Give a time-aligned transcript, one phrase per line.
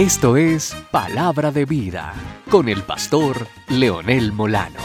[0.00, 2.14] Esto es Palabra de Vida
[2.50, 4.80] con el pastor Leonel Molano.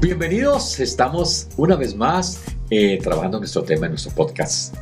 [0.00, 4.74] Bienvenidos, estamos una vez más eh, trabajando nuestro tema en nuestro podcast.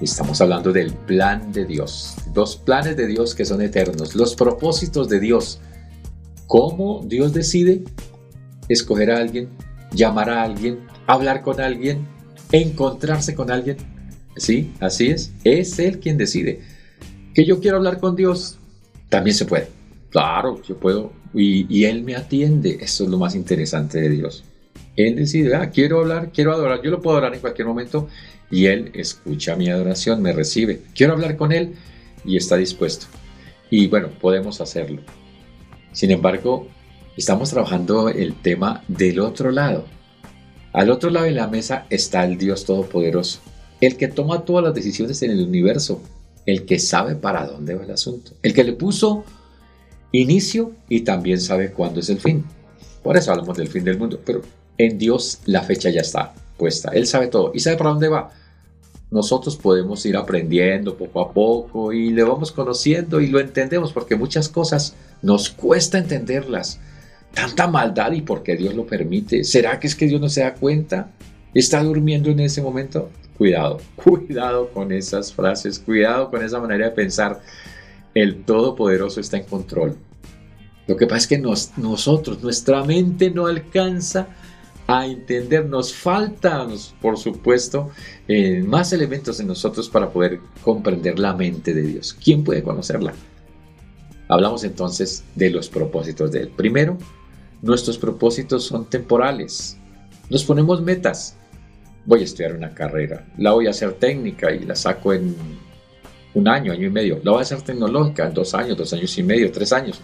[0.00, 5.08] Estamos hablando del plan de Dios, dos planes de Dios que son eternos, los propósitos
[5.08, 5.60] de Dios.
[6.46, 7.82] ¿Cómo Dios decide
[8.68, 9.48] escoger a alguien,
[9.90, 12.06] llamar a alguien, hablar con alguien,
[12.52, 13.97] encontrarse con alguien?
[14.38, 15.32] Sí, así es.
[15.44, 16.60] Es Él quien decide.
[17.34, 18.58] Que yo quiero hablar con Dios,
[19.08, 19.68] también se puede.
[20.10, 21.12] Claro, yo puedo.
[21.34, 22.78] Y, Él me atiende.
[22.80, 24.44] Eso es lo más interesante de Dios.
[24.96, 26.82] Él decide, ah, quiero hablar, quiero adorar.
[26.82, 28.08] Yo lo puedo adorar en cualquier momento
[28.50, 30.82] y Él escucha mi adoración, me recibe.
[30.94, 31.74] Quiero hablar con Él
[32.24, 33.06] y está dispuesto.
[33.70, 35.02] Y bueno, podemos hacerlo.
[35.92, 36.68] Sin embargo,
[37.16, 39.84] estamos trabajando el tema del otro lado.
[40.72, 43.40] Al otro lado de la mesa está el Dios Todopoderoso
[43.80, 46.00] el que toma todas las decisiones en el universo,
[46.46, 49.24] el que sabe para dónde va el asunto, el que le puso
[50.12, 52.44] inicio y también sabe cuándo es el fin.
[53.02, 54.42] Por eso hablamos del fin del mundo, pero
[54.76, 58.32] en Dios la fecha ya está puesta, Él sabe todo y sabe para dónde va.
[59.10, 64.16] Nosotros podemos ir aprendiendo poco a poco y le vamos conociendo y lo entendemos porque
[64.16, 66.78] muchas cosas nos cuesta entenderlas.
[67.32, 69.44] Tanta maldad y porque Dios lo permite.
[69.44, 71.10] ¿Será que es que Dios no se da cuenta?
[71.58, 73.10] ¿Está durmiendo en ese momento?
[73.36, 77.42] Cuidado, cuidado con esas frases, cuidado con esa manera de pensar.
[78.14, 79.96] El Todopoderoso está en control.
[80.86, 84.28] Lo que pasa es que nosotros, nuestra mente no alcanza
[84.86, 86.64] a entender, nos falta,
[87.02, 87.90] por supuesto,
[88.28, 92.16] eh, más elementos en nosotros para poder comprender la mente de Dios.
[92.22, 93.14] ¿Quién puede conocerla?
[94.28, 96.50] Hablamos entonces de los propósitos de Él.
[96.50, 96.98] Primero,
[97.62, 99.76] nuestros propósitos son temporales.
[100.30, 101.37] Nos ponemos metas
[102.04, 105.34] voy a estudiar una carrera, la voy a hacer técnica y la saco en
[106.34, 109.16] un año, año y medio, la voy a hacer tecnológica en dos años, dos años
[109.18, 110.00] y medio, tres años,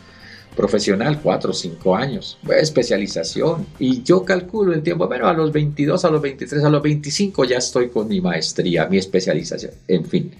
[0.56, 3.66] profesional, cuatro, cinco años, especialización.
[3.78, 7.44] Y yo calculo el tiempo, bueno, a los 22, a los 23, a los 25
[7.44, 10.32] ya estoy con mi maestría, mi especialización, en fin,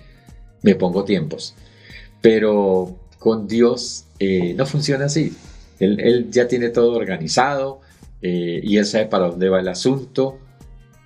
[0.63, 1.55] me pongo tiempos,
[2.21, 5.33] pero con Dios eh, no funciona así,
[5.79, 7.81] él, ya tiene todo organizado
[8.23, 10.39] eh, y él sabe para dónde va el asunto,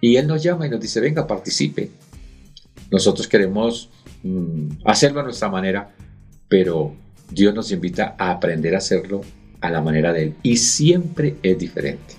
[0.00, 1.90] y Él nos llama y nos dice, venga, participe.
[2.90, 3.90] Nosotros queremos
[4.22, 5.94] mm, hacerlo a nuestra manera,
[6.48, 6.94] pero
[7.30, 9.20] Dios nos invita a aprender a hacerlo
[9.60, 10.34] a la manera de Él.
[10.42, 12.14] Y siempre es diferente.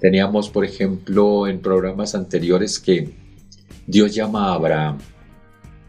[0.00, 3.10] Teníamos, por ejemplo, en programas anteriores que
[3.86, 4.98] Dios llama a Abraham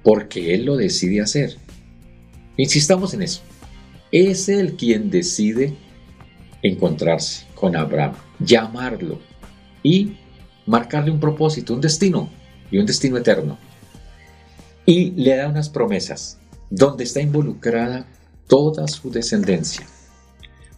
[0.04, 1.56] porque Él lo decide hacer.
[2.58, 3.42] Insistamos en eso.
[4.12, 5.74] Es Él quien decide
[6.62, 9.20] encontrarse con Abraham, llamarlo
[9.82, 10.18] y
[10.66, 12.30] marcarle un propósito, un destino
[12.72, 13.58] y un destino eterno.
[14.86, 16.38] Y le da unas promesas
[16.70, 18.08] donde está involucrada
[18.48, 19.86] toda su descendencia.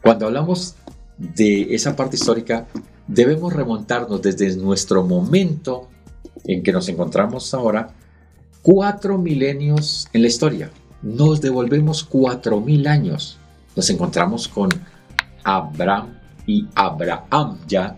[0.01, 0.75] Cuando hablamos
[1.17, 2.67] de esa parte histórica,
[3.07, 5.89] debemos remontarnos desde nuestro momento
[6.43, 7.93] en que nos encontramos ahora,
[8.61, 10.71] cuatro milenios en la historia.
[11.01, 13.37] Nos devolvemos cuatro mil años.
[13.75, 14.69] Nos encontramos con
[15.43, 17.97] Abraham y Abraham ya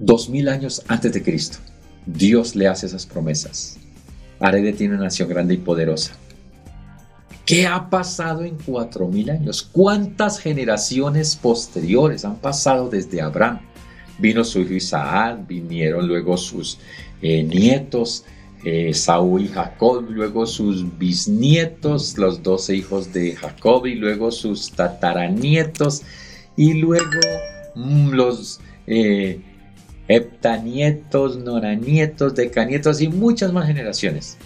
[0.00, 1.58] Dos mil años antes de Cristo,
[2.06, 3.76] Dios le hace esas promesas.
[4.38, 6.16] Haré de ti una nación grande y poderosa.
[7.44, 9.62] ¿Qué ha pasado en cuatro mil años?
[9.62, 13.60] ¿Cuántas generaciones posteriores han pasado desde Abraham?
[14.18, 16.78] Vino su hijo Isaac, vinieron luego sus
[17.20, 18.24] eh, nietos,
[18.64, 24.70] eh, Saúl y Jacob, luego sus bisnietos, los doce hijos de Jacob, y luego sus
[24.70, 26.04] tataranietos,
[26.56, 27.20] y luego
[27.74, 29.40] mm, los eh,
[30.10, 34.36] heptanietos, nonanietos, decanietos y muchas más generaciones.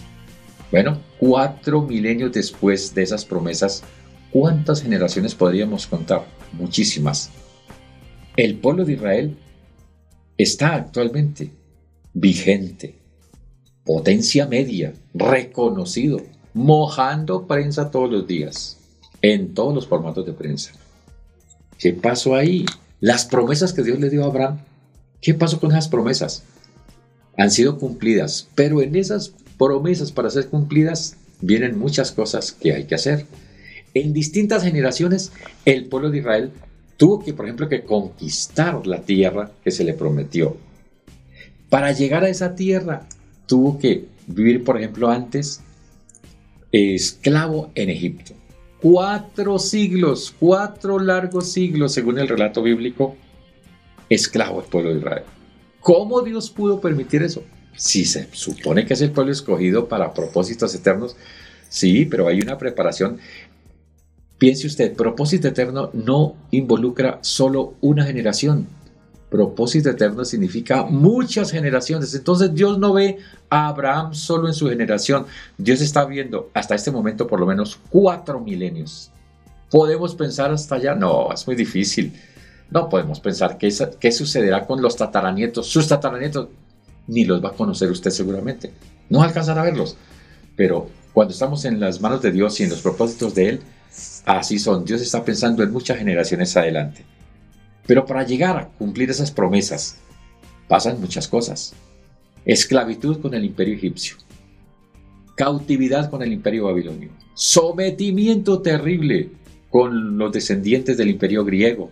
[0.69, 3.81] Bueno, cuatro milenios después de esas promesas,
[4.29, 6.23] ¿cuántas generaciones podríamos contar?
[6.53, 7.31] Muchísimas.
[8.37, 9.37] El pueblo de Israel
[10.37, 11.49] está actualmente
[12.13, 12.99] vigente,
[13.83, 16.21] potencia media, reconocido,
[16.53, 18.77] mojando prensa todos los días,
[19.23, 20.73] en todos los formatos de prensa.
[21.79, 22.67] ¿Qué pasó ahí?
[22.99, 24.59] Las promesas que Dios le dio a Abraham
[25.25, 26.43] ¿Qué pasó con esas promesas?
[27.35, 32.83] Han sido cumplidas, pero en esas promesas para ser cumplidas vienen muchas cosas que hay
[32.83, 33.25] que hacer.
[33.95, 35.31] En distintas generaciones,
[35.65, 36.51] el pueblo de Israel
[36.97, 40.57] tuvo que, por ejemplo, que conquistar la tierra que se le prometió.
[41.71, 43.07] Para llegar a esa tierra,
[43.47, 45.61] tuvo que vivir, por ejemplo, antes
[46.71, 48.35] esclavo en Egipto.
[48.79, 53.15] Cuatro siglos, cuatro largos siglos, según el relato bíblico,
[54.09, 55.23] esclavo el pueblo de Israel.
[55.79, 57.43] ¿Cómo Dios pudo permitir eso?
[57.75, 61.15] Si se supone que es el pueblo escogido para propósitos eternos,
[61.69, 63.19] sí, pero hay una preparación.
[64.37, 68.67] Piense usted, propósito eterno no involucra solo una generación.
[69.29, 72.13] Propósito eterno significa muchas generaciones.
[72.13, 73.17] Entonces Dios no ve
[73.49, 75.25] a Abraham solo en su generación.
[75.57, 79.11] Dios está viendo hasta este momento por lo menos cuatro milenios.
[79.69, 80.95] ¿Podemos pensar hasta allá?
[80.95, 82.13] No, es muy difícil.
[82.71, 85.67] No podemos pensar qué, qué sucederá con los tataranietos.
[85.67, 86.49] Sus tataranietos
[87.07, 88.71] ni los va a conocer usted seguramente.
[89.09, 89.97] No alcanzará a verlos.
[90.55, 93.61] Pero cuando estamos en las manos de Dios y en los propósitos de Él,
[94.25, 94.85] así son.
[94.85, 97.05] Dios está pensando en muchas generaciones adelante.
[97.85, 99.97] Pero para llegar a cumplir esas promesas,
[100.67, 101.73] pasan muchas cosas.
[102.45, 104.17] Esclavitud con el imperio egipcio.
[105.35, 107.09] Cautividad con el imperio babilonio.
[107.33, 109.29] Sometimiento terrible
[109.69, 111.91] con los descendientes del imperio griego.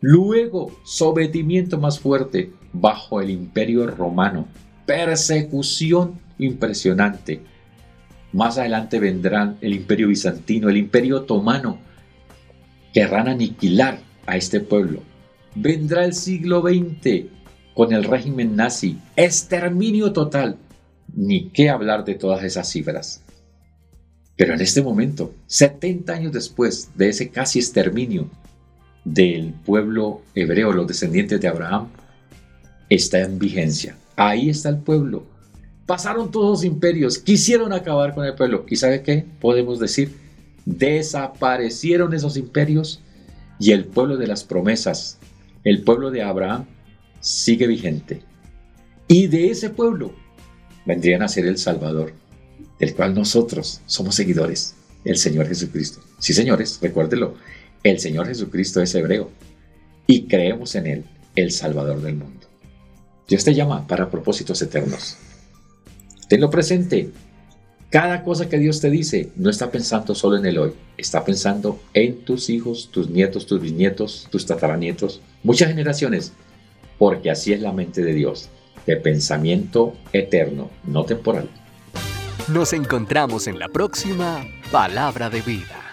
[0.00, 4.48] Luego, sometimiento más fuerte bajo el imperio romano.
[4.86, 7.42] Persecución impresionante.
[8.32, 11.78] Más adelante vendrán el imperio bizantino, el imperio otomano.
[12.94, 15.02] Querrán aniquilar a este pueblo.
[15.54, 17.26] Vendrá el siglo XX
[17.74, 18.98] con el régimen nazi.
[19.16, 20.56] Exterminio total.
[21.14, 23.22] Ni qué hablar de todas esas cifras.
[24.36, 28.30] Pero en este momento, 70 años después de ese casi exterminio
[29.04, 31.88] del pueblo hebreo, los descendientes de Abraham,
[32.88, 33.96] está en vigencia.
[34.16, 35.24] Ahí está el pueblo.
[35.86, 38.64] Pasaron todos los imperios, quisieron acabar con el pueblo.
[38.68, 39.24] ¿Y sabe qué?
[39.40, 40.14] Podemos decir,
[40.64, 43.00] desaparecieron esos imperios
[43.58, 45.18] y el pueblo de las promesas,
[45.64, 46.66] el pueblo de Abraham,
[47.20, 48.22] sigue vigente.
[49.08, 50.12] Y de ese pueblo
[50.86, 52.12] vendrían a ser el Salvador
[52.78, 54.74] del cual nosotros somos seguidores,
[55.04, 56.00] el Señor Jesucristo.
[56.18, 57.34] Sí, señores, recuérdelo,
[57.82, 59.30] el Señor Jesucristo es hebreo
[60.06, 61.04] y creemos en Él,
[61.36, 62.46] el Salvador del mundo.
[63.28, 65.16] Dios te llama para propósitos eternos.
[66.28, 67.10] Tenlo presente.
[67.90, 71.80] Cada cosa que Dios te dice no está pensando solo en el hoy, está pensando
[71.92, 76.32] en tus hijos, tus nietos, tus bisnietos, tus tataranietos, muchas generaciones,
[76.98, 78.48] porque así es la mente de Dios,
[78.86, 81.48] de pensamiento eterno, no temporal.
[82.48, 85.89] Nos encontramos en la próxima Palabra de Vida.